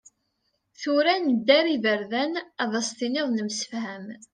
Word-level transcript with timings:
Tura, 0.79 1.13
nedda 1.25 1.53
ar 1.61 1.67
yiberdan, 1.73 2.31
Ad 2.63 2.71
as-tiniḍ 2.79 3.27
nemsefham. 3.31 4.05